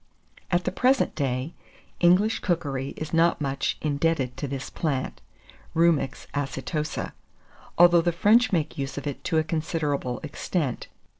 [0.49, 1.53] At the present day,
[1.99, 5.21] English cookery is not much indebted to this plant
[5.75, 7.13] (Rumex Acetosa),
[7.77, 10.87] although the French make use of it to a considerable extent.